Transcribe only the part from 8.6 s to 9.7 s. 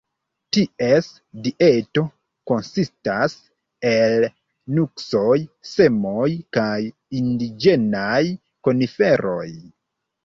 koniferoj.